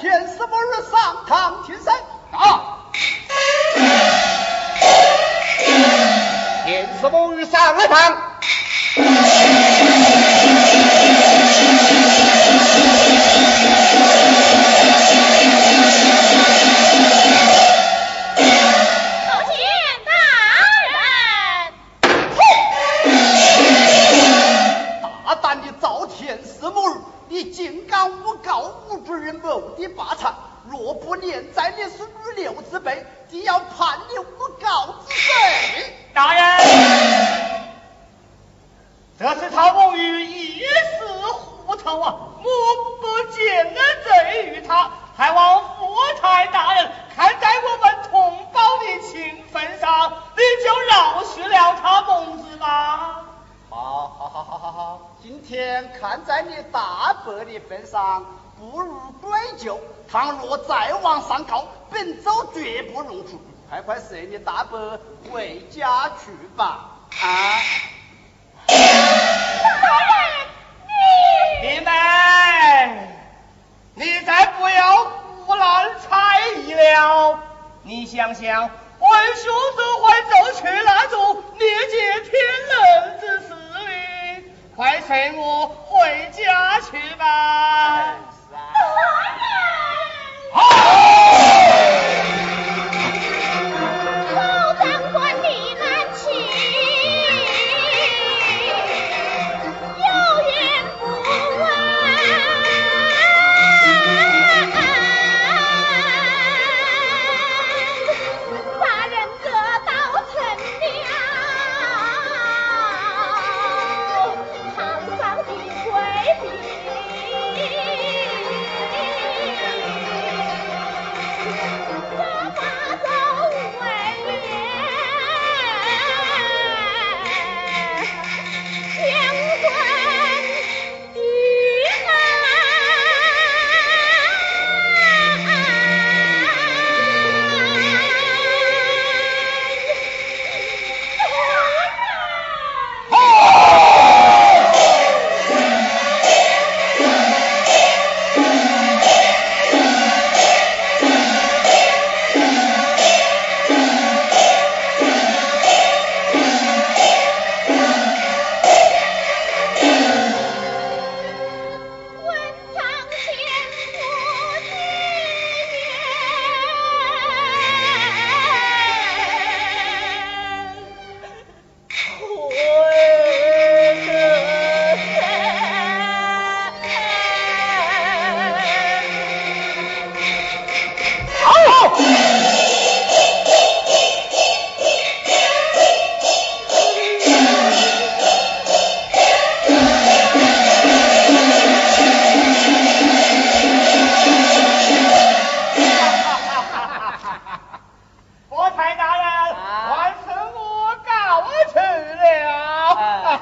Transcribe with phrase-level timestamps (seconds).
[0.00, 1.92] 天时不遇上堂听审，
[2.30, 2.78] 啊！
[6.64, 8.16] 天时不遇上二堂。
[27.28, 30.32] 你竟敢诬告吴主任谋的霸财
[30.70, 35.94] 若不念在你是女流之辈定要判你诬告之罪。
[36.14, 37.58] 大人。
[39.18, 40.66] 这是他蒙于一时
[41.66, 42.44] 糊涂啊我
[43.00, 53.27] 不见得罪于他还望府台大人看在我们同胞的情分上你就饶恕了他孟子吧。
[53.70, 58.24] 好好好好好好，今天看在你大伯的份上，
[58.58, 59.78] 不如归旧，
[60.10, 63.38] 倘若再往上靠，本州绝不容许，
[63.68, 64.98] 快快随你大伯
[65.30, 66.96] 回家去吧。
[67.20, 67.60] 啊。
[71.60, 71.90] 你妹，
[73.94, 75.04] 你再不要
[75.44, 77.38] 胡乱猜疑了，
[77.82, 78.70] 你想想，为
[79.34, 83.17] 兄所会走去那种，业界天人。
[84.78, 88.27] 快随我回家去吧。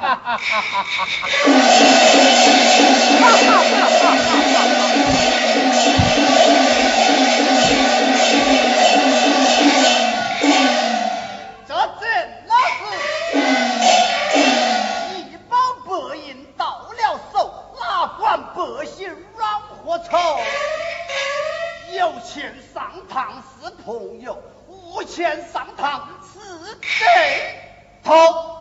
[0.00, 0.96] 哈哈哈哈哈！
[3.20, 4.40] 哈哈哈哈哈！
[11.68, 11.70] 这
[12.00, 12.04] 真
[12.48, 12.80] 老实。
[15.14, 16.62] 一包白银到
[16.96, 17.82] 了手，哪
[18.18, 18.20] 管
[18.54, 19.16] 百姓冤
[19.84, 20.10] 和仇？
[21.94, 26.38] 有钱上堂是朋友，无钱上堂是
[26.80, 26.80] 贼
[28.02, 28.51] 头。